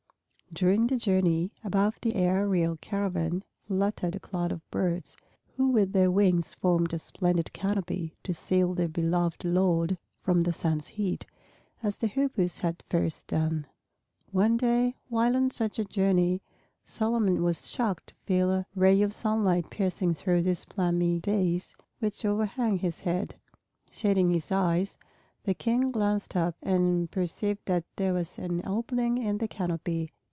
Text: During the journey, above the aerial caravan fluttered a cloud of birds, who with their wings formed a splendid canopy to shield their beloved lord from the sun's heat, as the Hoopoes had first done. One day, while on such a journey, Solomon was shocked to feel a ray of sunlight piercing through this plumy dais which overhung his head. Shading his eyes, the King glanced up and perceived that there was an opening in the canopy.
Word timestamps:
During 0.53 0.87
the 0.87 0.97
journey, 0.97 1.53
above 1.63 1.97
the 2.01 2.13
aerial 2.13 2.75
caravan 2.81 3.45
fluttered 3.65 4.15
a 4.15 4.19
cloud 4.19 4.51
of 4.51 4.69
birds, 4.69 5.15
who 5.55 5.69
with 5.69 5.93
their 5.93 6.11
wings 6.11 6.53
formed 6.55 6.93
a 6.93 6.99
splendid 6.99 7.53
canopy 7.53 8.17
to 8.25 8.33
shield 8.33 8.75
their 8.75 8.89
beloved 8.89 9.45
lord 9.45 9.97
from 10.19 10.41
the 10.41 10.51
sun's 10.51 10.87
heat, 10.87 11.25
as 11.81 11.95
the 11.95 12.07
Hoopoes 12.09 12.57
had 12.59 12.83
first 12.89 13.27
done. 13.27 13.65
One 14.33 14.57
day, 14.57 14.97
while 15.07 15.37
on 15.37 15.51
such 15.51 15.79
a 15.79 15.85
journey, 15.85 16.41
Solomon 16.83 17.41
was 17.43 17.69
shocked 17.69 18.07
to 18.07 18.15
feel 18.25 18.51
a 18.51 18.65
ray 18.75 19.01
of 19.03 19.13
sunlight 19.13 19.69
piercing 19.69 20.15
through 20.15 20.41
this 20.41 20.65
plumy 20.65 21.17
dais 21.21 21.73
which 21.99 22.25
overhung 22.25 22.77
his 22.77 22.99
head. 22.99 23.35
Shading 23.89 24.31
his 24.31 24.51
eyes, 24.51 24.97
the 25.45 25.53
King 25.53 25.93
glanced 25.93 26.35
up 26.35 26.57
and 26.61 27.09
perceived 27.09 27.61
that 27.67 27.85
there 27.95 28.13
was 28.13 28.37
an 28.37 28.61
opening 28.67 29.17
in 29.17 29.37
the 29.37 29.47
canopy. 29.47 30.11